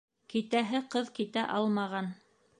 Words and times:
Китәһе 0.33 0.81
ҡыҙ 0.95 1.13
китә 1.21 1.45
алмаған. 1.59 2.13